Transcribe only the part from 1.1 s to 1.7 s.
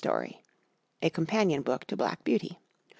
Companion